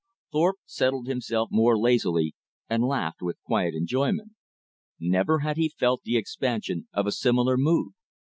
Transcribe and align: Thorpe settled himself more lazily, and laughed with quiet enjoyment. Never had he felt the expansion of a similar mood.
Thorpe 0.31 0.57
settled 0.65 1.05
himself 1.05 1.49
more 1.51 1.77
lazily, 1.77 2.33
and 2.67 2.81
laughed 2.81 3.21
with 3.21 3.39
quiet 3.43 3.75
enjoyment. 3.75 4.31
Never 4.99 5.41
had 5.41 5.57
he 5.57 5.69
felt 5.69 6.01
the 6.01 6.17
expansion 6.17 6.87
of 6.91 7.05
a 7.05 7.11
similar 7.11 7.55
mood. 7.55 7.91